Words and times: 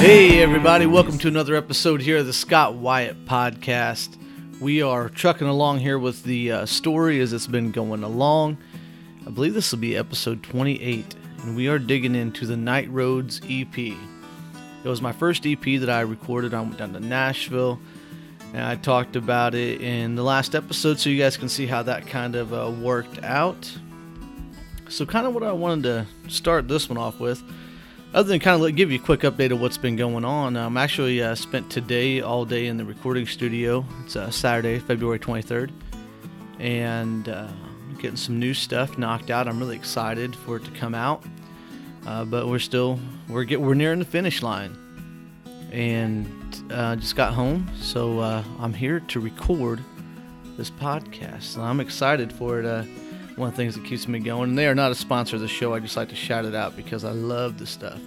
Hey, 0.00 0.40
everybody, 0.42 0.86
welcome 0.86 1.18
to 1.18 1.28
another 1.28 1.54
episode 1.54 2.00
here 2.00 2.16
of 2.16 2.26
the 2.26 2.32
Scott 2.32 2.74
Wyatt 2.74 3.26
Podcast. 3.26 4.16
We 4.58 4.80
are 4.80 5.10
trucking 5.10 5.46
along 5.46 5.80
here 5.80 5.98
with 5.98 6.22
the 6.22 6.52
uh, 6.52 6.64
story 6.64 7.20
as 7.20 7.34
it's 7.34 7.46
been 7.46 7.70
going 7.70 8.02
along. 8.02 8.56
I 9.26 9.30
believe 9.30 9.52
this 9.52 9.70
will 9.70 9.78
be 9.78 9.98
episode 9.98 10.42
28, 10.42 11.14
and 11.42 11.54
we 11.54 11.68
are 11.68 11.78
digging 11.78 12.14
into 12.14 12.46
the 12.46 12.56
Night 12.56 12.90
Roads 12.90 13.42
EP. 13.46 13.76
It 13.76 13.98
was 14.84 15.02
my 15.02 15.12
first 15.12 15.46
EP 15.46 15.60
that 15.60 15.90
I 15.90 16.00
recorded. 16.00 16.54
I 16.54 16.62
went 16.62 16.78
down 16.78 16.94
to 16.94 17.00
Nashville, 17.00 17.78
and 18.54 18.62
I 18.62 18.76
talked 18.76 19.16
about 19.16 19.54
it 19.54 19.82
in 19.82 20.14
the 20.14 20.24
last 20.24 20.54
episode 20.54 20.98
so 20.98 21.10
you 21.10 21.18
guys 21.18 21.36
can 21.36 21.50
see 21.50 21.66
how 21.66 21.82
that 21.82 22.06
kind 22.06 22.36
of 22.36 22.54
uh, 22.54 22.72
worked 22.80 23.22
out. 23.22 23.70
So, 24.88 25.04
kind 25.04 25.26
of 25.26 25.34
what 25.34 25.42
I 25.42 25.52
wanted 25.52 25.82
to 25.82 26.30
start 26.30 26.68
this 26.68 26.88
one 26.88 26.96
off 26.96 27.20
with 27.20 27.42
other 28.12 28.28
than 28.28 28.40
kind 28.40 28.62
of 28.62 28.74
give 28.74 28.90
you 28.90 28.98
a 28.98 29.02
quick 29.02 29.20
update 29.20 29.52
of 29.52 29.60
what's 29.60 29.78
been 29.78 29.96
going 29.96 30.24
on, 30.24 30.56
I'm 30.56 30.76
actually 30.76 31.22
uh, 31.22 31.34
spent 31.34 31.70
today 31.70 32.20
all 32.20 32.44
day 32.44 32.66
in 32.66 32.76
the 32.76 32.84
recording 32.84 33.26
studio. 33.26 33.84
It's 34.04 34.16
uh, 34.16 34.30
Saturday, 34.30 34.80
February 34.80 35.20
23rd, 35.20 35.70
and 36.58 37.28
uh, 37.28 37.48
getting 37.98 38.16
some 38.16 38.40
new 38.40 38.52
stuff 38.52 38.98
knocked 38.98 39.30
out. 39.30 39.46
I'm 39.46 39.60
really 39.60 39.76
excited 39.76 40.34
for 40.34 40.56
it 40.56 40.64
to 40.64 40.70
come 40.72 40.94
out, 40.94 41.22
uh, 42.04 42.24
but 42.24 42.48
we're 42.48 42.58
still 42.58 42.98
we're 43.28 43.44
get 43.44 43.60
we're 43.60 43.74
nearing 43.74 44.00
the 44.00 44.04
finish 44.04 44.42
line, 44.42 44.76
and 45.70 46.26
uh, 46.72 46.96
just 46.96 47.14
got 47.14 47.32
home, 47.32 47.70
so 47.80 48.18
uh, 48.18 48.42
I'm 48.58 48.74
here 48.74 48.98
to 48.98 49.20
record 49.20 49.80
this 50.56 50.70
podcast, 50.70 51.54
and 51.54 51.64
I'm 51.64 51.78
excited 51.78 52.32
for 52.32 52.58
it 52.58 52.88
one 53.40 53.48
of 53.48 53.56
the 53.56 53.62
things 53.62 53.74
that 53.74 53.84
keeps 53.84 54.06
me 54.06 54.18
going. 54.18 54.50
And 54.50 54.58
they 54.58 54.68
are 54.68 54.74
not 54.74 54.92
a 54.92 54.94
sponsor 54.94 55.36
of 55.36 55.42
the 55.42 55.48
show. 55.48 55.72
I 55.74 55.80
just 55.80 55.96
like 55.96 56.10
to 56.10 56.14
shout 56.14 56.44
it 56.44 56.54
out 56.54 56.76
because 56.76 57.04
I 57.04 57.12
love 57.12 57.58
the 57.58 57.66
stuff. 57.66 57.98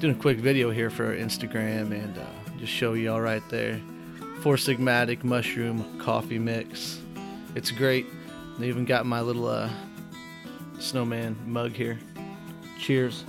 Doing 0.00 0.16
a 0.16 0.18
quick 0.18 0.38
video 0.38 0.70
here 0.70 0.90
for 0.90 1.16
Instagram 1.16 1.92
and 1.92 2.18
uh, 2.18 2.24
just 2.58 2.72
show 2.72 2.94
you 2.94 3.12
all 3.12 3.20
right 3.20 3.42
there. 3.50 3.80
Four 4.40 4.56
Sigmatic 4.56 5.22
Mushroom 5.22 5.98
Coffee 5.98 6.38
Mix. 6.38 6.98
It's 7.54 7.70
great. 7.70 8.06
They 8.58 8.68
even 8.68 8.86
got 8.86 9.06
my 9.06 9.20
little 9.20 9.46
uh, 9.46 9.70
snowman 10.78 11.36
mug 11.46 11.72
here. 11.72 11.98
Cheers. 12.80 13.24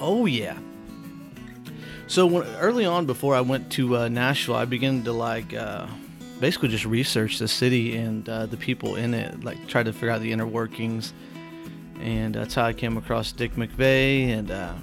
Oh 0.00 0.26
yeah. 0.26 0.58
So 2.08 2.26
when, 2.26 2.42
early 2.56 2.84
on, 2.84 3.06
before 3.06 3.34
I 3.34 3.40
went 3.40 3.70
to 3.72 3.96
uh, 3.96 4.08
Nashville, 4.08 4.56
I 4.56 4.64
began 4.64 5.02
to 5.04 5.12
like 5.12 5.54
uh, 5.54 5.86
basically 6.42 6.68
just 6.68 6.84
research 6.84 7.38
the 7.38 7.46
city 7.46 7.96
and 7.96 8.28
uh, 8.28 8.46
the 8.46 8.56
people 8.56 8.96
in 8.96 9.14
it, 9.14 9.44
like 9.44 9.68
try 9.68 9.80
to 9.80 9.92
figure 9.92 10.10
out 10.10 10.20
the 10.20 10.32
inner 10.32 10.44
workings. 10.44 11.14
And 12.00 12.34
that's 12.34 12.52
how 12.52 12.64
I 12.64 12.72
came 12.72 12.96
across 12.96 13.30
Dick 13.30 13.52
McVeigh. 13.52 14.26
And 14.26 14.50
uh, 14.50 14.74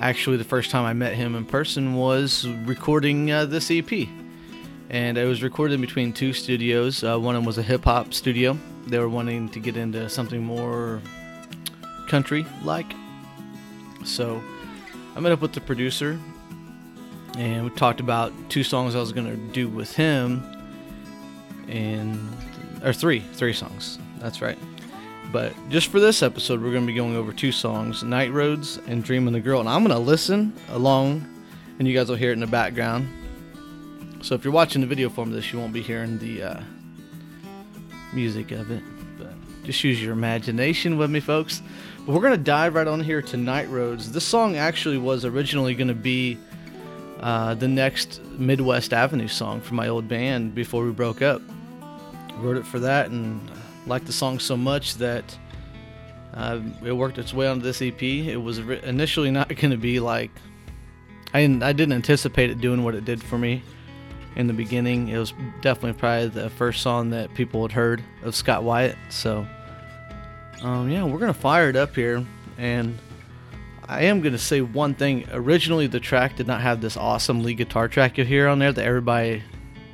actually, 0.00 0.38
the 0.38 0.44
first 0.44 0.72
time 0.72 0.84
I 0.84 0.92
met 0.92 1.14
him 1.14 1.36
in 1.36 1.46
person 1.46 1.94
was 1.94 2.48
recording 2.64 3.30
uh, 3.30 3.46
this 3.46 3.70
EP. 3.70 4.08
And 4.90 5.16
it 5.16 5.24
was 5.24 5.40
recorded 5.40 5.80
between 5.80 6.12
two 6.12 6.32
studios. 6.32 7.04
Uh, 7.04 7.16
one 7.16 7.36
of 7.36 7.42
them 7.42 7.46
was 7.46 7.58
a 7.58 7.62
hip 7.62 7.84
hop 7.84 8.12
studio. 8.12 8.58
They 8.88 8.98
were 8.98 9.08
wanting 9.08 9.50
to 9.50 9.60
get 9.60 9.76
into 9.76 10.08
something 10.08 10.42
more 10.42 11.00
country 12.08 12.44
like. 12.64 12.92
So 14.04 14.42
I 15.14 15.20
met 15.20 15.30
up 15.30 15.40
with 15.40 15.52
the 15.52 15.60
producer 15.60 16.18
and 17.38 17.64
we 17.64 17.70
talked 17.70 18.00
about 18.00 18.32
two 18.48 18.62
songs 18.62 18.94
I 18.94 19.00
was 19.00 19.12
gonna 19.12 19.36
do 19.36 19.68
with 19.68 19.94
him, 19.94 20.42
and 21.68 22.18
or 22.84 22.92
three, 22.92 23.20
three 23.20 23.52
songs. 23.52 23.98
That's 24.18 24.42
right. 24.42 24.58
But 25.32 25.54
just 25.70 25.88
for 25.88 25.98
this 25.98 26.22
episode, 26.22 26.62
we're 26.62 26.72
gonna 26.72 26.86
be 26.86 26.94
going 26.94 27.16
over 27.16 27.32
two 27.32 27.52
songs: 27.52 28.02
"Night 28.02 28.32
Roads" 28.32 28.78
and 28.86 29.02
"Dreaming 29.02 29.32
the 29.32 29.40
Girl." 29.40 29.60
And 29.60 29.68
I'm 29.68 29.82
gonna 29.82 29.98
listen 29.98 30.52
along, 30.68 31.26
and 31.78 31.88
you 31.88 31.94
guys 31.94 32.08
will 32.08 32.16
hear 32.16 32.30
it 32.30 32.34
in 32.34 32.40
the 32.40 32.46
background. 32.46 33.08
So 34.20 34.34
if 34.34 34.44
you're 34.44 34.52
watching 34.52 34.82
the 34.82 34.86
video 34.86 35.08
form 35.08 35.30
of 35.30 35.34
this, 35.34 35.52
you 35.52 35.58
won't 35.58 35.72
be 35.72 35.82
hearing 35.82 36.18
the 36.18 36.42
uh, 36.42 36.60
music 38.12 38.52
of 38.52 38.70
it. 38.70 38.82
But 39.18 39.32
just 39.64 39.82
use 39.82 40.02
your 40.02 40.12
imagination 40.12 40.98
with 40.98 41.10
me, 41.10 41.18
folks. 41.18 41.62
But 42.04 42.14
we're 42.14 42.22
gonna 42.22 42.36
dive 42.36 42.74
right 42.74 42.86
on 42.86 43.00
here 43.00 43.22
to 43.22 43.36
"Night 43.38 43.70
Roads." 43.70 44.12
This 44.12 44.24
song 44.24 44.56
actually 44.56 44.98
was 44.98 45.24
originally 45.24 45.74
gonna 45.74 45.94
be 45.94 46.36
uh, 47.22 47.54
the 47.54 47.68
next 47.68 48.20
Midwest 48.38 48.92
Avenue 48.92 49.28
song 49.28 49.60
from 49.60 49.76
my 49.76 49.88
old 49.88 50.08
band 50.08 50.54
before 50.54 50.84
we 50.84 50.90
broke 50.90 51.22
up. 51.22 51.40
Wrote 52.38 52.56
it 52.56 52.66
for 52.66 52.80
that 52.80 53.10
and 53.10 53.40
liked 53.86 54.06
the 54.06 54.12
song 54.12 54.38
so 54.38 54.56
much 54.56 54.96
that 54.96 55.38
uh, 56.34 56.60
it 56.84 56.92
worked 56.92 57.18
its 57.18 57.32
way 57.32 57.46
onto 57.46 57.62
this 57.62 57.80
EP. 57.80 58.02
It 58.02 58.38
was 58.38 58.58
initially 58.58 59.30
not 59.30 59.48
going 59.56 59.70
to 59.70 59.76
be 59.76 60.00
like 60.00 60.30
I 61.34 61.40
didn't, 61.40 61.62
I 61.62 61.72
didn't 61.72 61.94
anticipate 61.94 62.50
it 62.50 62.60
doing 62.60 62.84
what 62.84 62.94
it 62.94 63.04
did 63.04 63.22
for 63.22 63.38
me 63.38 63.62
in 64.36 64.46
the 64.46 64.52
beginning. 64.52 65.08
It 65.08 65.18
was 65.18 65.32
definitely 65.60 65.98
probably 65.98 66.28
the 66.28 66.50
first 66.50 66.82
song 66.82 67.10
that 67.10 67.32
people 67.34 67.62
had 67.62 67.72
heard 67.72 68.02
of 68.22 68.34
Scott 68.34 68.64
Wyatt. 68.64 68.96
So 69.10 69.46
um, 70.62 70.90
yeah, 70.90 71.04
we're 71.04 71.18
gonna 71.18 71.32
fire 71.32 71.68
it 71.68 71.76
up 71.76 71.94
here 71.94 72.24
and 72.58 72.98
I 73.92 74.04
am 74.04 74.22
going 74.22 74.32
to 74.32 74.38
say 74.38 74.62
one 74.62 74.94
thing. 74.94 75.26
Originally, 75.32 75.86
the 75.86 76.00
track 76.00 76.36
did 76.36 76.46
not 76.46 76.62
have 76.62 76.80
this 76.80 76.96
awesome 76.96 77.42
lead 77.42 77.58
guitar 77.58 77.88
track 77.88 78.16
you 78.16 78.24
hear 78.24 78.48
on 78.48 78.58
there 78.58 78.72
that 78.72 78.84
everybody 78.84 79.42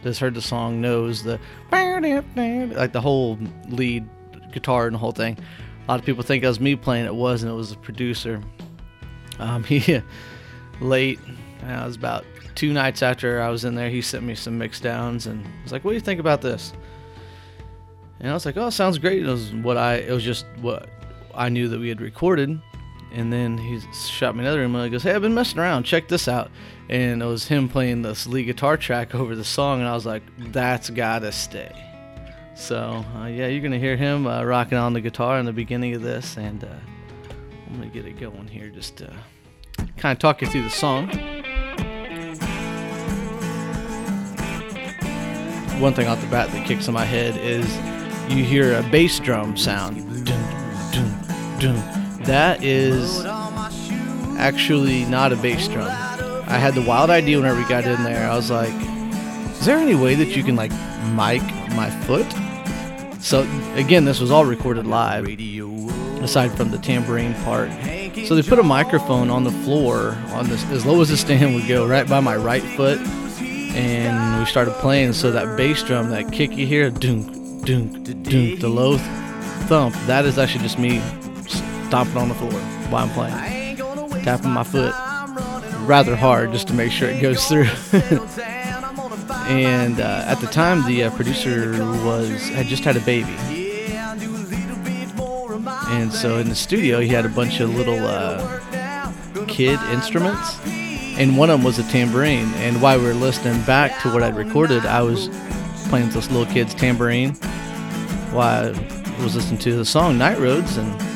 that's 0.02 0.20
heard 0.20 0.34
the 0.34 0.42
song 0.42 0.80
knows. 0.80 1.24
The 1.24 1.40
like 1.72 2.92
the 2.92 3.00
whole 3.00 3.38
lead 3.68 4.08
guitar 4.52 4.86
and 4.86 4.94
the 4.94 4.98
whole 4.98 5.12
thing. 5.12 5.36
A 5.36 5.90
lot 5.90 5.98
of 5.98 6.06
people 6.06 6.22
think 6.22 6.44
it 6.44 6.46
was 6.46 6.60
me 6.60 6.76
playing. 6.76 7.06
It 7.06 7.14
wasn't. 7.14 7.52
It 7.52 7.56
was 7.56 7.70
the 7.70 7.76
producer. 7.76 8.40
Um, 9.40 9.64
he 9.64 10.00
late. 10.80 11.18
Uh, 11.64 11.72
it 11.72 11.86
was 11.86 11.96
about 11.96 12.24
two 12.54 12.72
nights 12.72 13.02
after 13.02 13.42
I 13.42 13.48
was 13.48 13.64
in 13.64 13.74
there. 13.74 13.90
He 13.90 14.00
sent 14.00 14.22
me 14.22 14.36
some 14.36 14.58
mix 14.58 14.80
downs 14.80 15.26
and 15.26 15.44
was 15.64 15.72
like, 15.72 15.84
"What 15.84 15.90
do 15.90 15.94
you 15.96 16.00
think 16.00 16.20
about 16.20 16.40
this?" 16.40 16.72
And 18.20 18.30
I 18.30 18.34
was 18.34 18.46
like, 18.46 18.56
"Oh, 18.56 18.70
sounds 18.70 18.98
great." 18.98 19.24
It 19.24 19.26
was 19.26 19.52
what 19.54 19.76
I. 19.76 19.96
It 19.96 20.12
was 20.12 20.22
just 20.22 20.46
what 20.60 20.88
I 21.34 21.48
knew 21.48 21.66
that 21.66 21.80
we 21.80 21.88
had 21.88 22.00
recorded 22.00 22.60
and 23.12 23.32
then 23.32 23.58
he 23.58 23.80
shot 23.92 24.34
me 24.36 24.42
another 24.42 24.62
email. 24.62 24.84
He 24.84 24.90
goes, 24.90 25.02
"Hey, 25.02 25.14
I've 25.14 25.22
been 25.22 25.34
messing 25.34 25.58
around. 25.58 25.84
Check 25.84 26.08
this 26.08 26.28
out." 26.28 26.50
And 26.88 27.22
it 27.22 27.26
was 27.26 27.48
him 27.48 27.68
playing 27.68 28.02
this 28.02 28.26
lead 28.26 28.44
guitar 28.44 28.76
track 28.76 29.14
over 29.14 29.34
the 29.36 29.44
song, 29.44 29.80
and 29.80 29.88
I 29.88 29.94
was 29.94 30.06
like, 30.06 30.22
"That's 30.38 30.90
gotta 30.90 31.32
stay." 31.32 31.72
So 32.54 33.04
uh, 33.16 33.26
yeah, 33.26 33.46
you're 33.46 33.62
gonna 33.62 33.78
hear 33.78 33.96
him 33.96 34.26
uh, 34.26 34.42
rocking 34.44 34.78
on 34.78 34.92
the 34.92 35.00
guitar 35.00 35.38
in 35.38 35.46
the 35.46 35.52
beginning 35.52 35.94
of 35.94 36.02
this, 36.02 36.36
and 36.36 36.64
uh, 36.64 36.68
I'm 37.66 37.74
gonna 37.74 37.86
get 37.86 38.04
it 38.04 38.18
going 38.18 38.48
here. 38.48 38.68
Just 38.68 39.02
kind 39.96 40.12
of 40.12 40.18
talk 40.18 40.40
you 40.42 40.48
through 40.48 40.62
the 40.62 40.70
song. 40.70 41.08
One 45.80 45.94
thing 45.94 46.08
off 46.08 46.20
the 46.20 46.26
bat 46.26 46.50
that 46.50 46.66
kicks 46.66 46.88
in 46.88 46.94
my 46.94 47.04
head 47.04 47.36
is 47.36 47.64
you 48.34 48.42
hear 48.42 48.76
a 48.76 48.82
bass 48.90 49.20
drum 49.20 49.56
sound. 49.56 50.26
Dun, 50.26 50.92
dun, 50.92 51.60
dun, 51.60 51.97
that 52.28 52.62
is 52.62 53.24
actually 54.38 55.06
not 55.06 55.32
a 55.32 55.36
bass 55.36 55.66
drum. 55.66 55.88
I 55.88 56.58
had 56.58 56.74
the 56.74 56.82
wild 56.82 57.08
idea 57.10 57.38
whenever 57.38 57.58
we 57.58 57.66
got 57.66 57.84
in 57.84 58.04
there. 58.04 58.30
I 58.30 58.36
was 58.36 58.50
like, 58.50 58.72
is 59.58 59.64
there 59.64 59.78
any 59.78 59.94
way 59.94 60.14
that 60.14 60.36
you 60.36 60.44
can 60.44 60.54
like 60.54 60.70
mic 61.12 61.42
my 61.74 61.90
foot? 62.04 62.26
So 63.22 63.40
again, 63.74 64.04
this 64.04 64.20
was 64.20 64.30
all 64.30 64.44
recorded 64.44 64.86
live, 64.86 65.26
aside 66.22 66.52
from 66.52 66.70
the 66.70 66.78
tambourine 66.78 67.34
part. 67.44 67.70
So 68.26 68.34
they 68.34 68.42
put 68.42 68.58
a 68.58 68.62
microphone 68.62 69.30
on 69.30 69.44
the 69.44 69.50
floor, 69.50 70.16
on 70.28 70.48
this 70.48 70.64
as 70.70 70.84
low 70.84 71.00
as 71.00 71.08
the 71.08 71.16
stand 71.16 71.54
would 71.54 71.66
go, 71.66 71.86
right 71.86 72.08
by 72.08 72.20
my 72.20 72.36
right 72.36 72.62
foot, 72.62 72.98
and 73.40 74.38
we 74.38 74.46
started 74.46 74.74
playing. 74.74 75.14
So 75.14 75.30
that 75.30 75.56
bass 75.56 75.82
drum, 75.82 76.10
that 76.10 76.30
kick 76.30 76.52
you 76.52 76.66
hear, 76.66 76.90
dunk, 76.90 77.64
dunk, 77.64 78.04
dunk, 78.04 78.60
the 78.60 78.68
low 78.68 78.98
thump, 79.66 79.94
that 80.06 80.26
is 80.26 80.38
actually 80.38 80.62
just 80.62 80.78
me 80.78 81.00
stomping 81.88 82.18
on 82.18 82.28
the 82.28 82.34
floor 82.34 82.52
while 82.90 83.04
I'm 83.04 83.10
playing, 83.10 83.76
tapping 84.22 84.50
my 84.50 84.62
foot 84.62 84.94
rather 85.86 86.14
hard 86.14 86.52
just 86.52 86.68
to 86.68 86.74
make 86.74 86.92
sure 86.92 87.08
it 87.08 87.22
goes 87.22 87.46
through. 87.46 87.64
and 89.48 89.98
uh, 89.98 90.24
at 90.26 90.38
the 90.40 90.46
time, 90.46 90.86
the 90.86 91.04
uh, 91.04 91.10
producer 91.12 91.72
was 92.04 92.48
had 92.50 92.66
just 92.66 92.84
had 92.84 92.98
a 92.98 93.00
baby, 93.00 93.34
and 95.88 96.12
so 96.12 96.36
in 96.36 96.50
the 96.50 96.54
studio 96.54 97.00
he 97.00 97.08
had 97.08 97.24
a 97.24 97.30
bunch 97.30 97.60
of 97.60 97.74
little 97.74 98.04
uh, 98.06 98.60
kid 99.46 99.80
instruments, 99.90 100.58
and 100.66 101.38
one 101.38 101.48
of 101.48 101.58
them 101.58 101.64
was 101.64 101.78
a 101.78 101.84
tambourine. 101.84 102.52
And 102.56 102.82
while 102.82 102.98
we 102.98 103.06
were 103.06 103.14
listening 103.14 103.62
back 103.62 104.02
to 104.02 104.12
what 104.12 104.22
I'd 104.22 104.36
recorded, 104.36 104.84
I 104.84 105.00
was 105.00 105.30
playing 105.88 106.10
this 106.10 106.30
little 106.30 106.52
kid's 106.52 106.74
tambourine 106.74 107.32
while 108.30 108.76
I 108.76 109.22
was 109.22 109.34
listening 109.34 109.58
to 109.60 109.74
the 109.74 109.86
song 109.86 110.18
Night 110.18 110.38
Roads 110.38 110.76
and 110.76 111.07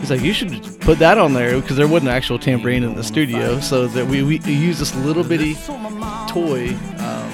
He's 0.00 0.10
like, 0.10 0.22
you 0.22 0.32
should 0.32 0.80
put 0.80 0.98
that 0.98 1.18
on 1.18 1.34
there 1.34 1.60
because 1.60 1.76
there 1.76 1.86
wasn't 1.86 2.10
an 2.10 2.16
actual 2.16 2.38
tambourine 2.38 2.82
in 2.82 2.94
the 2.94 3.04
studio, 3.04 3.60
so 3.60 3.86
that 3.86 4.06
we, 4.06 4.22
we 4.22 4.38
used 4.38 4.80
this 4.80 4.94
little 4.96 5.22
bitty 5.22 5.54
toy 6.26 6.74
um, 6.98 7.30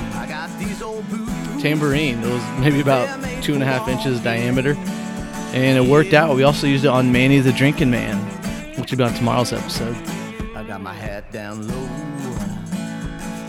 tambourine. 1.61 2.19
It 2.23 2.33
was 2.33 2.61
maybe 2.61 2.81
about 2.81 3.09
two 3.43 3.55
and 3.55 3.63
a 3.63 3.67
half 3.67 3.89
inches 3.89 4.21
diameter, 4.21 4.75
and 5.55 5.79
it 5.79 5.89
worked 5.89 6.13
out. 6.13 6.35
We 6.35 6.43
also 6.43 6.67
used 6.67 6.85
it 6.85 6.89
on 6.89 7.13
Manny 7.13 7.39
the 7.39 7.53
Drinking 7.53 7.91
Man, 7.91 8.17
which 8.77 8.91
will 8.91 8.99
be 8.99 9.05
on 9.05 9.15
tomorrow's 9.15 9.53
episode. 9.53 9.97
I 10.57 10.65
got 10.65 10.81
my 10.81 10.93
hat 10.93 11.31
down 11.31 11.67
low. 11.69 11.89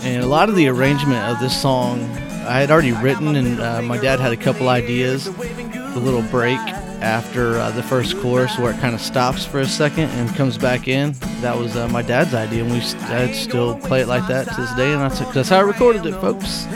And 0.02 0.22
a 0.22 0.28
lot 0.28 0.48
of 0.48 0.54
the 0.54 0.68
arrangement 0.68 1.28
of 1.28 1.40
this 1.40 1.60
song 1.60 2.00
I 2.46 2.60
had 2.60 2.70
already 2.70 2.92
written, 2.92 3.34
and 3.34 3.60
uh, 3.60 3.82
my 3.82 3.98
dad 3.98 4.20
had 4.20 4.32
a 4.32 4.36
couple 4.36 4.68
ideas. 4.68 5.24
The 5.24 6.00
little 6.00 6.22
break 6.22 6.60
after 7.00 7.58
uh, 7.58 7.70
the 7.70 7.82
first 7.82 8.18
chorus 8.18 8.58
where 8.58 8.72
it 8.72 8.80
kind 8.80 8.94
of 8.94 9.00
stops 9.00 9.44
for 9.44 9.60
a 9.60 9.66
second 9.66 10.10
and 10.10 10.28
comes 10.34 10.58
back 10.58 10.88
in. 10.88 11.12
That 11.40 11.56
was 11.56 11.76
uh, 11.76 11.88
my 11.88 12.02
dad's 12.02 12.34
idea, 12.34 12.64
and 12.64 12.72
we 12.72 12.80
I'd 12.80 13.34
still 13.34 13.78
play 13.78 14.00
it 14.02 14.08
like 14.08 14.26
that 14.28 14.48
to 14.48 14.60
this 14.60 14.74
day, 14.74 14.92
and 14.92 15.00
that's, 15.00 15.18
that's 15.32 15.48
how 15.48 15.58
I 15.58 15.62
recorded 15.62 16.06
it, 16.06 16.12
folks. 16.12 16.66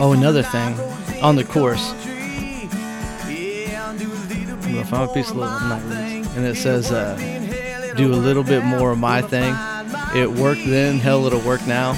Oh, 0.00 0.12
another 0.16 0.42
thing 0.42 0.74
on 1.22 1.36
the. 1.36 1.44
I'm 4.64 4.78
gonna 4.78 4.84
find 4.86 5.10
a 5.10 5.14
piece 5.14 5.30
of 5.30 5.36
little 5.36 5.52
and 6.34 6.44
it 6.46 6.56
says, 6.56 6.90
uh, 6.90 7.16
"Do 7.96 8.12
a 8.12 8.16
little 8.16 8.42
bit 8.42 8.64
more 8.64 8.90
of 8.92 8.98
my 8.98 9.22
thing." 9.22 9.54
It 10.14 10.30
worked 10.30 10.64
then, 10.66 10.98
hell, 10.98 11.26
it'll 11.26 11.40
work 11.40 11.66
now 11.66 11.94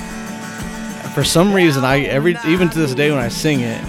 for 1.14 1.22
some 1.22 1.54
reason, 1.54 1.84
I 1.84 2.00
every 2.00 2.36
even 2.44 2.68
to 2.70 2.78
this 2.78 2.92
day 2.92 3.10
when 3.12 3.20
I 3.20 3.28
sing 3.28 3.60
it, 3.60 3.80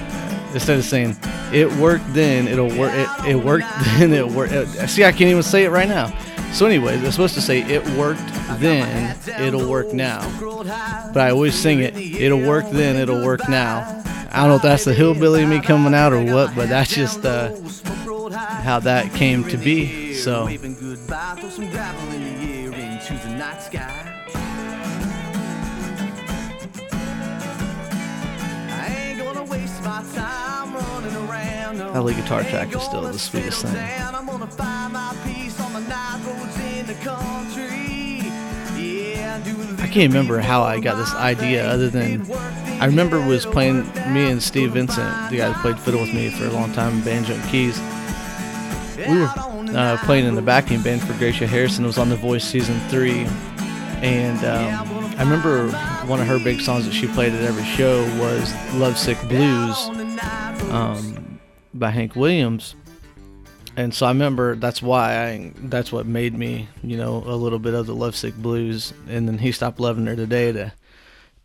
instead 0.55 0.79
of 0.79 0.85
saying 0.85 1.15
it 1.53 1.71
worked 1.73 2.11
then, 2.13 2.47
it'll 2.47 2.75
work. 2.75 2.91
It, 2.93 3.35
it 3.35 3.35
worked 3.35 3.67
then, 3.97 4.13
it 4.13 4.27
worked. 4.27 4.53
See, 4.89 5.03
I 5.03 5.11
can't 5.11 5.29
even 5.29 5.43
say 5.43 5.65
it 5.65 5.69
right 5.69 5.87
now. 5.87 6.07
So, 6.51 6.65
anyways, 6.65 7.03
it's 7.03 7.15
supposed 7.15 7.35
to 7.35 7.41
say 7.41 7.61
it 7.61 7.85
worked 7.97 8.25
then, 8.59 9.17
it'll 9.41 9.69
work 9.69 9.93
now. 9.93 10.21
But 11.13 11.17
I 11.17 11.31
always 11.31 11.53
sing 11.53 11.79
it. 11.79 11.95
It'll 11.97 12.39
work 12.39 12.69
then, 12.71 12.95
it'll 12.95 13.23
work 13.25 13.47
now. 13.49 14.01
I 14.31 14.39
don't 14.39 14.49
know 14.49 14.55
if 14.55 14.61
that's 14.61 14.85
the 14.85 14.93
hillbilly 14.93 15.45
me 15.45 15.61
coming 15.61 15.93
out 15.93 16.13
or 16.13 16.23
what, 16.23 16.55
but 16.55 16.69
that's 16.69 16.93
just 16.93 17.25
uh, 17.25 17.53
how 18.61 18.79
that 18.79 19.13
came 19.13 19.43
to 19.45 19.57
be. 19.57 20.13
So. 20.13 20.47
That 31.93 32.03
lead 32.03 32.17
guitar 32.17 32.43
track 32.43 32.75
is 32.75 32.81
still 32.81 33.01
the 33.01 33.17
sweetest 33.17 33.63
thing. 33.63 33.75
I 39.79 39.87
can't 39.87 40.11
remember 40.11 40.39
how 40.39 40.63
I 40.63 40.79
got 40.79 40.95
this 40.97 41.13
idea 41.13 41.65
other 41.65 41.89
than 41.89 42.29
I 42.81 42.85
remember 42.85 43.25
was 43.25 43.45
playing 43.45 43.83
me 44.11 44.29
and 44.29 44.43
Steve 44.43 44.73
Vincent, 44.73 45.29
the 45.29 45.37
guy 45.37 45.49
that 45.49 45.61
played 45.61 45.79
fiddle 45.79 46.01
with 46.01 46.13
me 46.13 46.29
for 46.29 46.45
a 46.45 46.51
long 46.51 46.73
time, 46.73 47.01
banjo 47.01 47.33
and 47.33 47.49
keys. 47.49 47.79
We 48.97 49.19
were 49.19 49.31
uh, 49.77 49.97
playing 50.03 50.25
in 50.25 50.35
the 50.35 50.41
backing 50.41 50.81
band 50.81 51.01
for 51.01 51.13
Gracia 51.13 51.47
Harrison. 51.47 51.85
It 51.85 51.87
was 51.87 51.97
on 51.97 52.09
The 52.09 52.15
Voice 52.17 52.43
season 52.43 52.79
three, 52.89 53.25
and 54.01 54.43
um, 54.43 55.15
I 55.17 55.23
remember 55.23 55.69
one 56.07 56.19
of 56.19 56.27
her 56.27 56.39
big 56.39 56.59
songs 56.59 56.85
that 56.85 56.93
she 56.93 57.07
played 57.07 57.33
at 57.33 57.41
every 57.43 57.63
show 57.63 58.03
was 58.19 58.53
"Lovesick 58.75 59.21
Blues." 59.29 60.04
Um, 60.75 61.39
by 61.73 61.91
Hank 61.91 62.15
Williams. 62.15 62.75
And 63.77 63.93
so 63.93 64.05
I 64.05 64.09
remember 64.09 64.55
that's 64.55 64.81
why 64.81 65.25
I 65.25 65.51
that's 65.55 65.91
what 65.91 66.05
made 66.05 66.33
me, 66.33 66.69
you 66.81 66.95
know, 66.95 67.17
a 67.25 67.35
little 67.35 67.59
bit 67.59 67.73
of 67.73 67.87
the 67.87 67.95
lovesick 67.95 68.35
blues. 68.35 68.93
And 69.09 69.27
then 69.27 69.37
he 69.37 69.51
stopped 69.51 69.79
loving 69.79 70.05
her 70.05 70.15
today 70.15 70.51
to 70.53 70.71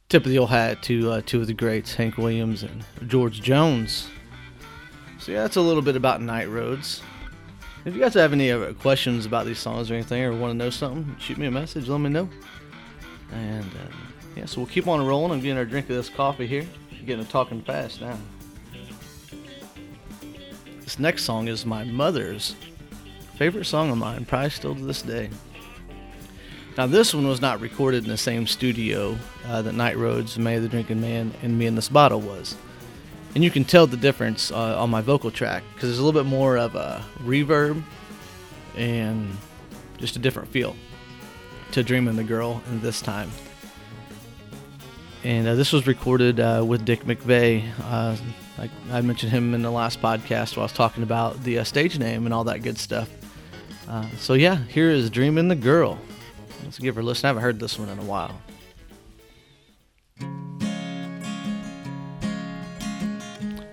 tip 0.08 0.24
of 0.24 0.30
the 0.30 0.38
old 0.38 0.50
hat 0.50 0.82
to 0.84 1.10
uh, 1.10 1.22
two 1.26 1.40
of 1.40 1.48
the 1.48 1.54
greats, 1.54 1.94
Hank 1.94 2.18
Williams 2.18 2.62
and 2.62 2.84
George 3.08 3.42
Jones. 3.42 4.08
So 5.18 5.32
yeah, 5.32 5.42
that's 5.42 5.56
a 5.56 5.60
little 5.60 5.82
bit 5.82 5.96
about 5.96 6.22
Night 6.22 6.48
Roads. 6.48 7.02
If 7.84 7.94
you 7.94 8.00
guys 8.00 8.14
have 8.14 8.32
any 8.32 8.50
other 8.50 8.74
questions 8.74 9.26
about 9.26 9.46
these 9.46 9.58
songs 9.58 9.90
or 9.90 9.94
anything, 9.94 10.22
or 10.22 10.32
want 10.32 10.52
to 10.52 10.56
know 10.56 10.70
something, 10.70 11.16
shoot 11.18 11.38
me 11.38 11.46
a 11.46 11.50
message. 11.50 11.88
Let 11.88 11.98
me 11.98 12.10
know. 12.10 12.28
And 13.32 13.64
uh, 13.64 13.94
yeah, 14.36 14.44
so 14.44 14.60
we'll 14.60 14.70
keep 14.70 14.86
on 14.86 15.04
rolling. 15.04 15.32
I'm 15.32 15.40
getting 15.40 15.56
our 15.56 15.64
drink 15.64 15.88
of 15.88 15.96
this 15.96 16.08
coffee 16.08 16.46
here. 16.46 16.66
Getting 17.06 17.24
to 17.24 17.30
talking 17.30 17.62
fast 17.62 18.00
now. 18.00 18.18
This 20.90 20.98
next 20.98 21.22
song 21.22 21.46
is 21.46 21.64
my 21.64 21.84
mother's 21.84 22.56
favorite 23.36 23.66
song 23.66 23.92
of 23.92 23.98
mine, 23.98 24.24
probably 24.24 24.50
still 24.50 24.74
to 24.74 24.84
this 24.84 25.02
day. 25.02 25.30
Now, 26.76 26.88
this 26.88 27.14
one 27.14 27.28
was 27.28 27.40
not 27.40 27.60
recorded 27.60 28.02
in 28.02 28.10
the 28.10 28.16
same 28.16 28.44
studio 28.44 29.16
uh, 29.46 29.62
that 29.62 29.74
Night 29.74 29.96
Roads, 29.96 30.36
Manny 30.36 30.58
the 30.58 30.68
Drinking 30.68 31.00
Man, 31.00 31.32
and 31.44 31.56
Me 31.56 31.66
in 31.66 31.76
This 31.76 31.88
Bottle 31.88 32.20
was. 32.20 32.56
And 33.36 33.44
you 33.44 33.52
can 33.52 33.64
tell 33.64 33.86
the 33.86 33.96
difference 33.96 34.50
uh, 34.50 34.82
on 34.82 34.90
my 34.90 35.00
vocal 35.00 35.30
track 35.30 35.62
because 35.72 35.90
there's 35.90 36.00
a 36.00 36.04
little 36.04 36.20
bit 36.20 36.28
more 36.28 36.58
of 36.58 36.74
a 36.74 37.04
reverb 37.20 37.80
and 38.76 39.30
just 39.98 40.16
a 40.16 40.18
different 40.18 40.48
feel 40.48 40.74
to 41.70 41.84
Dreaming 41.84 42.16
the 42.16 42.24
Girl 42.24 42.60
in 42.68 42.80
this 42.80 43.00
time. 43.00 43.30
And 45.22 45.46
uh, 45.46 45.54
this 45.54 45.72
was 45.72 45.86
recorded 45.86 46.40
uh, 46.40 46.64
with 46.66 46.84
Dick 46.84 47.04
McVeigh 47.04 47.70
uh, 47.84 48.16
like 48.60 48.70
I 48.92 49.00
mentioned 49.00 49.32
him 49.32 49.54
in 49.54 49.62
the 49.62 49.70
last 49.70 50.02
podcast 50.02 50.54
while 50.54 50.64
I 50.64 50.66
was 50.66 50.72
talking 50.72 51.02
about 51.02 51.42
the 51.44 51.60
uh, 51.60 51.64
stage 51.64 51.98
name 51.98 52.26
and 52.26 52.34
all 52.34 52.44
that 52.44 52.62
good 52.62 52.76
stuff. 52.76 53.08
Uh, 53.88 54.06
so 54.18 54.34
yeah, 54.34 54.56
here 54.64 54.90
is 54.90 55.08
"Dreaming 55.08 55.48
the 55.48 55.56
Girl." 55.56 55.98
Let's 56.62 56.78
give 56.78 56.94
her 56.96 57.00
a 57.00 57.04
listen. 57.04 57.24
I 57.24 57.28
haven't 57.28 57.42
heard 57.42 57.58
this 57.58 57.78
one 57.78 57.88
in 57.88 57.98
a 57.98 58.02
while. 58.02 58.38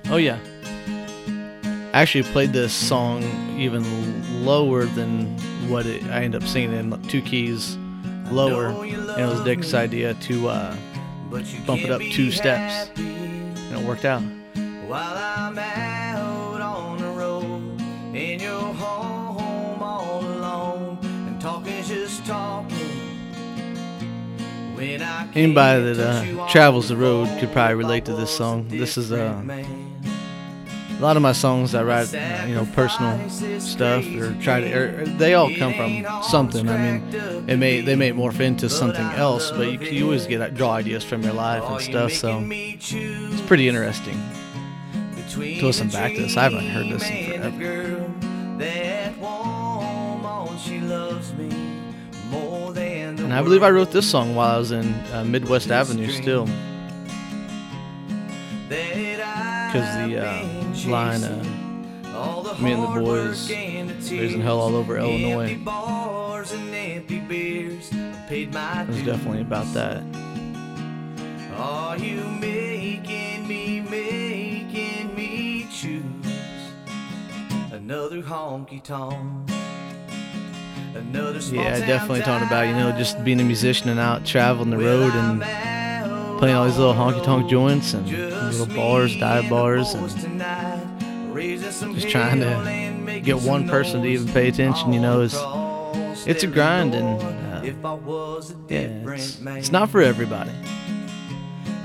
Oh 0.09 0.15
yeah, 0.15 0.39
I 1.93 2.01
actually 2.01 2.23
played 2.23 2.53
this 2.53 2.71
song 2.71 3.23
even 3.59 4.45
lower 4.45 4.85
than 4.85 5.37
what 5.69 5.85
it, 5.85 6.01
I 6.05 6.23
ended 6.23 6.41
up 6.41 6.47
singing 6.47 6.71
in 6.71 7.01
two 7.09 7.21
keys 7.21 7.75
lower, 8.31 8.67
and 8.67 9.21
it 9.21 9.25
was 9.25 9.43
Dick's 9.43 9.73
idea 9.73 10.13
to 10.13 10.47
uh, 10.47 10.77
bump 11.29 11.81
it 11.81 11.91
up 11.91 12.01
two 12.13 12.31
steps, 12.31 12.89
and 12.97 13.77
it 13.77 13.85
worked 13.85 14.05
out 14.05 14.23
while 14.87 15.17
I'm 15.17 15.57
out 15.59 16.61
on 16.61 16.97
the 16.97 17.09
road 17.09 17.81
in 18.15 18.39
your 18.39 18.73
home 18.73 19.83
all 19.83 20.21
alone 20.21 20.97
and 21.03 21.41
talking's 21.41 21.89
just 21.89 22.25
talking. 22.25 22.77
Anybody 24.77 25.93
that 25.93 25.99
uh, 25.99 26.47
travels 26.47 26.87
the 26.87 26.95
road 26.95 27.27
could 27.39 27.51
probably 27.51 27.75
relate 27.75 28.05
to 28.05 28.13
this 28.13 28.35
song. 28.35 28.67
This 28.69 28.97
is 28.97 29.11
uh, 29.11 29.43
a 29.45 31.01
lot 31.01 31.17
of 31.17 31.21
my 31.21 31.33
songs 31.33 31.75
I 31.75 31.83
write, 31.83 32.13
uh, 32.13 32.45
you 32.47 32.55
know, 32.55 32.65
personal 32.73 33.29
stuff 33.59 34.05
or 34.15 34.33
try 34.41 34.61
to. 34.61 34.71
Or 34.71 35.05
they 35.05 35.33
all 35.33 35.53
come 35.55 35.73
from 35.73 36.05
something. 36.23 36.69
I 36.69 36.77
mean, 36.77 37.49
it 37.49 37.57
may 37.57 37.81
they 37.81 37.95
may 37.95 38.11
morph 38.11 38.39
into 38.39 38.69
something 38.69 39.05
else, 39.05 39.51
but 39.51 39.67
you, 39.67 39.79
you 39.79 40.03
always 40.05 40.27
get 40.27 40.53
draw 40.53 40.73
ideas 40.73 41.03
from 41.03 41.23
your 41.23 41.33
life 41.33 41.63
and 41.63 41.81
stuff. 41.81 42.13
So 42.13 42.39
it's 42.49 43.41
pretty 43.41 43.67
interesting 43.67 44.21
to 45.37 45.65
listen 45.65 45.89
back 45.89 46.13
to 46.15 46.21
this. 46.21 46.37
I 46.37 46.43
haven't 46.43 46.67
heard 46.67 46.89
this 46.89 47.09
in 47.09 47.39
forever. 47.39 48.03
And 53.19 53.33
I 53.33 53.41
believe 53.41 53.63
I 53.63 53.69
wrote 53.69 53.91
this 53.91 54.09
song 54.09 54.35
while 54.35 54.55
I 54.55 54.57
was 54.57 54.71
in 54.71 54.93
uh, 55.11 55.23
Midwest 55.25 55.69
Avenue 55.69 56.09
still. 56.09 56.45
Because 58.67 60.07
the 60.07 60.17
uh, 60.25 60.89
line, 60.89 61.23
uh, 61.23 61.43
me 62.59 62.71
and 62.71 62.83
the 62.83 63.01
boys 63.01 63.49
raising 63.49 64.41
hell 64.41 64.59
all 64.59 64.75
over 64.75 64.97
Illinois, 64.97 65.57
it 68.29 68.87
was 68.87 69.03
definitely 69.03 69.41
about 69.41 69.73
that. 69.73 70.03
Another 77.87 78.21
honky 78.21 78.83
tonk? 78.83 79.49
Another 80.93 81.39
yeah, 81.55 81.79
definitely 81.79 82.19
talking 82.19 82.45
about 82.45 82.67
you 82.67 82.73
know 82.73 82.91
just 82.97 83.23
being 83.23 83.39
a 83.39 83.45
musician 83.45 83.87
and 83.87 83.97
out 83.97 84.25
traveling 84.25 84.71
the 84.71 84.77
road 84.77 85.13
and 85.13 85.39
playing 86.37 86.53
all 86.53 86.65
these 86.65 86.77
little 86.77 86.93
honky 86.93 87.23
tonk 87.23 87.49
joints 87.49 87.93
and 87.93 88.05
little 88.09 88.65
bars, 88.75 89.15
dive 89.15 89.49
bars, 89.49 89.93
and 89.93 90.11
just 91.95 92.09
trying 92.09 92.41
to 92.41 93.21
get 93.23 93.39
one 93.41 93.69
person 93.69 94.01
to 94.01 94.07
even 94.09 94.27
pay 94.33 94.49
attention. 94.49 94.91
You 94.91 94.99
know, 94.99 95.21
is 95.21 95.33
it's 96.27 96.43
a 96.43 96.47
grind 96.47 96.93
and 96.93 97.21
uh, 97.21 97.61
yeah, 98.67 99.13
it's, 99.13 99.39
it's 99.39 99.71
not 99.71 99.89
for 99.89 100.01
everybody 100.01 100.51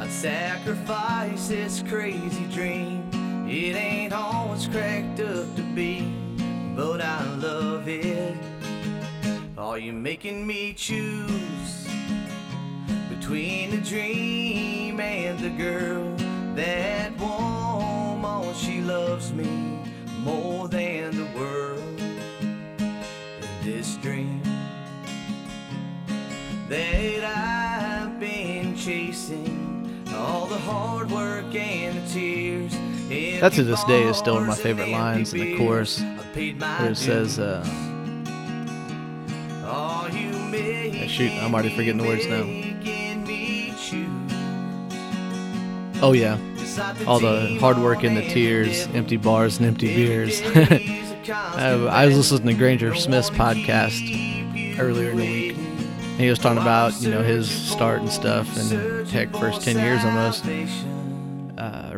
I 0.01 0.09
sacrifice 0.09 1.47
this 1.47 1.85
crazy 1.87 2.45
dream. 2.53 3.09
It 3.49 3.77
ain't 3.77 4.15
all 4.15 4.55
it's 4.55 4.67
cracked 4.67 5.12
you 9.83 9.93
making 9.93 10.47
me 10.47 10.73
choose 10.75 11.89
between 13.09 13.73
a 13.73 13.79
dream 13.79 15.01
and 15.01 15.37
the 15.41 15.51
girl? 15.51 16.15
That 16.55 17.19
woman, 17.19 18.55
she 18.55 18.81
loves 18.81 19.33
me 19.33 19.81
more 20.21 20.69
than 20.69 21.17
the 21.17 21.27
world. 21.37 22.01
In 22.01 23.65
this 23.65 23.97
dream 23.97 24.41
that 26.69 27.25
I've 27.25 28.21
been 28.21 28.77
chasing 28.77 30.07
all 30.15 30.47
the 30.47 30.59
hard 30.59 31.11
work 31.11 31.53
and 31.57 31.97
the 31.97 32.09
tears 32.09 32.73
that 33.41 33.53
to 33.53 33.65
this 33.65 33.83
day 33.85 34.05
is 34.05 34.17
still 34.17 34.35
one 34.35 34.45
of 34.45 34.49
my 34.49 34.55
favorite 34.55 34.89
lines 34.89 35.35
in 35.35 35.41
the 35.41 35.57
chorus 35.57 36.01
where 36.35 36.91
it 36.91 36.97
says 36.97 37.39
uh, 37.39 37.92
shoot, 41.13 41.31
I'm 41.33 41.53
already 41.53 41.69
forgetting 41.69 41.99
the 41.99 42.05
words 42.05 42.27
now. 42.27 42.43
Oh, 46.01 46.09
oh 46.09 46.13
yeah, 46.13 46.39
all 47.07 47.21
the 47.21 47.59
hard 47.61 47.79
work 47.79 48.03
and 48.03 48.17
the 48.17 48.23
tears, 48.23 48.89
empty 48.95 49.19
bars 49.19 49.59
and 49.59 49.67
empty 49.67 49.95
beers. 49.95 50.41
I, 51.29 51.71
I 51.71 52.07
was 52.07 52.17
listening 52.17 52.55
to 52.55 52.59
Granger 52.59 52.95
Smith's 52.95 53.31
podcast 53.31 54.01
earlier 54.79 55.11
in 55.11 55.17
the 55.19 55.23
week. 55.23 55.57
And 55.57 56.21
he 56.21 56.29
was 56.29 56.39
talking 56.39 56.61
about 56.61 57.01
you 57.01 57.11
know 57.11 57.23
his 57.23 57.51
start 57.51 58.01
and 58.01 58.11
stuff, 58.11 58.49
and 58.57 59.09
heck, 59.09 59.31
first 59.33 59.63
ten 59.63 59.77
years 59.79 60.05
almost, 60.05 60.45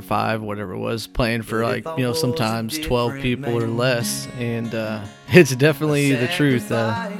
five, 0.04 0.42
whatever 0.42 0.73
it 0.73 0.78
was, 0.78 1.06
playing 1.06 1.42
for 1.42 1.64
like 1.64 1.84
you 1.96 2.04
know 2.04 2.12
sometimes 2.12 2.78
twelve 2.78 3.14
people 3.20 3.56
or 3.56 3.66
less, 3.66 4.28
and 4.38 4.75
uh, 4.75 5.04
it's 5.28 5.54
definitely 5.56 6.14
the 6.14 6.28
truth. 6.28 6.70
Uh, 6.70 7.11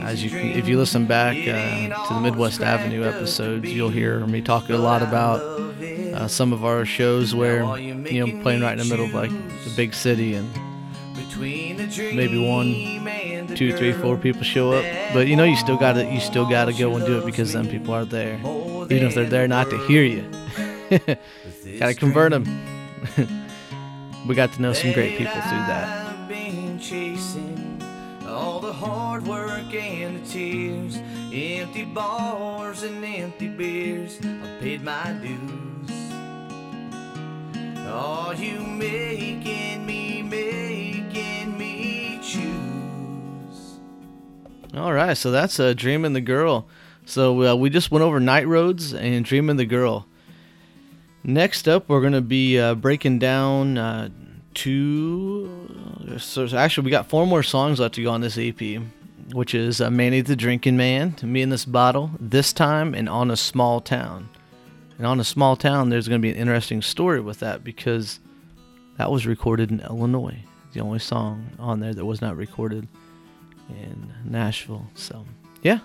as 0.00 0.22
you, 0.22 0.36
if 0.38 0.68
you 0.68 0.78
listen 0.78 1.06
back 1.06 1.36
uh, 1.36 2.06
to 2.08 2.14
the 2.14 2.20
Midwest 2.20 2.60
Avenue 2.60 3.04
episodes, 3.04 3.72
you'll 3.72 3.90
hear 3.90 4.20
me 4.26 4.40
talk 4.40 4.68
a 4.68 4.76
lot 4.76 5.02
about 5.02 5.40
uh, 5.40 6.28
some 6.28 6.52
of 6.52 6.64
our 6.64 6.84
shows 6.84 7.34
where 7.34 7.78
you 7.78 8.26
know 8.26 8.42
playing 8.42 8.62
right 8.62 8.72
in 8.72 8.78
the 8.78 8.84
middle 8.84 9.06
of 9.06 9.14
like 9.14 9.30
the 9.30 9.72
big 9.76 9.94
city 9.94 10.34
and 10.34 10.48
maybe 11.38 12.38
one, 12.38 13.54
two, 13.56 13.76
three, 13.76 13.92
four 13.92 14.16
people 14.16 14.42
show 14.42 14.72
up. 14.72 14.84
But 15.12 15.26
you 15.26 15.36
know, 15.36 15.44
you 15.44 15.56
still 15.56 15.76
gotta, 15.76 16.04
you 16.12 16.20
still 16.20 16.48
gotta 16.48 16.72
go 16.72 16.94
and 16.96 17.04
do 17.04 17.18
it 17.18 17.26
because 17.26 17.52
then 17.52 17.68
people 17.68 17.94
are 17.94 18.04
there, 18.04 18.36
even 18.38 19.06
if 19.06 19.14
they're 19.14 19.24
there 19.24 19.48
not 19.48 19.70
to 19.70 19.78
hear 19.86 20.02
you. 20.04 20.30
gotta 21.78 21.94
convert 21.94 22.32
them. 22.32 22.44
we 24.26 24.34
got 24.34 24.52
to 24.52 24.62
know 24.62 24.72
some 24.72 24.92
great 24.92 25.18
people 25.18 25.32
through 25.32 25.66
that. 25.68 26.28
Been 26.28 26.78
chasing 26.78 27.82
All 28.26 28.60
the 28.60 28.72
hard 28.72 29.26
work 29.26 29.74
and 29.74 30.24
the 30.24 30.28
tears, 30.28 30.98
empty 31.32 31.84
bars 31.84 32.82
and 32.82 33.04
empty 33.04 33.48
beers. 33.48 34.18
I 34.22 34.58
paid 34.60 34.82
my 34.82 35.12
dues. 35.20 36.12
Are 37.86 38.34
you 38.34 38.58
making 38.60 39.84
me 39.86 40.22
making 40.22 41.56
me 41.58 42.18
choose? 42.22 43.78
All 44.74 44.92
right, 44.92 45.16
so 45.16 45.30
that's 45.30 45.60
uh, 45.60 45.74
"Dreaming 45.74 46.14
the 46.14 46.20
Girl." 46.20 46.66
So 47.04 47.52
uh, 47.52 47.54
we 47.54 47.68
just 47.70 47.90
went 47.90 48.02
over 48.02 48.18
"Night 48.18 48.48
Roads" 48.48 48.94
and 48.94 49.24
"Dreaming 49.24 49.56
the 49.56 49.66
Girl." 49.66 50.08
Next 51.24 51.68
up, 51.68 51.88
we're 51.88 52.02
gonna 52.02 52.20
be 52.20 52.58
uh, 52.58 52.74
breaking 52.74 53.18
down 53.18 53.78
uh, 53.78 54.10
two. 54.52 55.50
So 56.18 56.46
actually, 56.56 56.84
we 56.84 56.90
got 56.90 57.08
four 57.08 57.26
more 57.26 57.42
songs 57.42 57.80
left 57.80 57.94
to 57.94 58.02
go 58.02 58.10
on 58.10 58.20
this 58.20 58.36
EP, 58.38 58.82
which 59.32 59.54
is 59.54 59.80
uh, 59.80 59.90
"Manny 59.90 60.20
the 60.20 60.36
Drinking 60.36 60.76
Man," 60.76 61.16
"Me 61.22 61.40
in 61.40 61.48
This 61.48 61.64
Bottle," 61.64 62.10
"This 62.20 62.52
Time," 62.52 62.94
and 62.94 63.08
"On 63.08 63.30
a 63.30 63.36
Small 63.36 63.80
Town." 63.80 64.28
And 64.98 65.06
on 65.06 65.18
a 65.20 65.24
small 65.24 65.56
town, 65.56 65.88
there's 65.88 66.08
going 66.08 66.20
to 66.20 66.22
be 66.22 66.30
an 66.30 66.36
interesting 66.36 66.80
story 66.80 67.20
with 67.20 67.40
that 67.40 67.64
because 67.64 68.20
that 68.96 69.10
was 69.10 69.26
recorded 69.26 69.70
in 69.70 69.80
Illinois. 69.80 70.38
The 70.72 70.80
only 70.80 71.00
song 71.00 71.50
on 71.58 71.80
there 71.80 71.94
that 71.94 72.04
was 72.04 72.20
not 72.20 72.36
recorded 72.36 72.86
in 73.68 74.12
Nashville. 74.24 74.86
So, 74.94 75.24
yeah. 75.62 75.80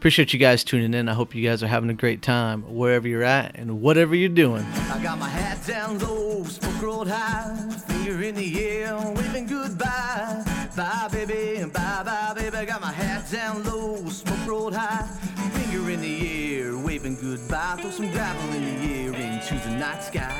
Appreciate 0.00 0.32
you 0.32 0.38
guys 0.38 0.64
tuning 0.64 0.94
in. 0.94 1.10
I 1.10 1.12
hope 1.12 1.34
you 1.34 1.46
guys 1.46 1.62
are 1.62 1.66
having 1.66 1.90
a 1.90 1.94
great 1.94 2.22
time 2.22 2.62
wherever 2.62 3.06
you're 3.06 3.22
at 3.22 3.54
and 3.56 3.82
whatever 3.82 4.14
you're 4.14 4.30
doing. 4.30 4.64
I 4.90 4.98
got 5.02 5.18
my 5.18 5.28
hat 5.28 5.66
down 5.66 5.98
low, 5.98 6.42
smoke 6.44 6.80
rolled 6.80 7.08
high, 7.10 7.54
finger 7.86 8.22
in 8.22 8.34
the 8.34 8.64
air, 8.64 8.96
waving 8.96 9.46
goodbye. 9.46 10.42
Bye, 10.74 11.08
baby, 11.12 11.62
bye, 11.66 12.02
bye, 12.02 12.32
baby. 12.34 12.64
Got 12.64 12.80
my 12.80 12.90
hat 12.90 13.30
down 13.30 13.62
low, 13.64 13.96
smoke 14.08 14.46
rolled 14.46 14.74
high, 14.74 15.06
finger 15.52 15.90
in 15.90 16.00
the 16.00 16.60
air, 16.62 16.78
waving 16.78 17.16
goodbye. 17.16 17.76
Throw 17.82 17.90
some 17.90 18.10
gravel 18.10 18.54
in 18.54 18.64
the 18.64 18.94
air 18.94 19.12
into 19.12 19.54
the 19.68 19.76
night 19.76 20.02
sky. 20.02 20.39